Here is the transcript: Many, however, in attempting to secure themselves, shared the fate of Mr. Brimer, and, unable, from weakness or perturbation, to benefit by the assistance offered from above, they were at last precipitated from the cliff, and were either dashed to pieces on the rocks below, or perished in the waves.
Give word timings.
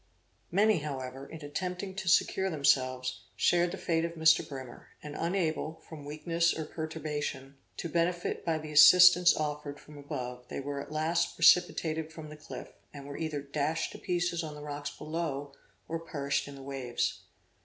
Many, 0.51 0.79
however, 0.79 1.27
in 1.29 1.45
attempting 1.45 1.93
to 1.97 2.09
secure 2.09 2.49
themselves, 2.49 3.21
shared 3.35 3.69
the 3.69 3.77
fate 3.77 4.03
of 4.03 4.13
Mr. 4.13 4.43
Brimer, 4.43 4.87
and, 5.03 5.15
unable, 5.15 5.75
from 5.87 6.05
weakness 6.05 6.55
or 6.57 6.65
perturbation, 6.65 7.53
to 7.77 7.87
benefit 7.87 8.43
by 8.43 8.57
the 8.57 8.71
assistance 8.71 9.35
offered 9.37 9.79
from 9.79 9.99
above, 9.99 10.47
they 10.47 10.59
were 10.59 10.81
at 10.81 10.91
last 10.91 11.35
precipitated 11.35 12.11
from 12.11 12.29
the 12.29 12.35
cliff, 12.35 12.69
and 12.91 13.05
were 13.05 13.17
either 13.19 13.43
dashed 13.43 13.91
to 13.91 13.99
pieces 13.99 14.41
on 14.43 14.55
the 14.55 14.63
rocks 14.63 14.89
below, 14.89 15.53
or 15.87 15.99
perished 15.99 16.47
in 16.47 16.55
the 16.55 16.63
waves. 16.63 17.19